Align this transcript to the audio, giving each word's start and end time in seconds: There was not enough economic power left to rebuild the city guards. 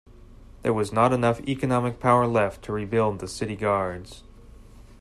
There 0.63 0.73
was 0.73 0.91
not 0.91 1.13
enough 1.13 1.39
economic 1.41 1.99
power 1.99 2.25
left 2.25 2.63
to 2.63 2.73
rebuild 2.73 3.19
the 3.19 3.27
city 3.27 3.55
guards. 3.55 4.23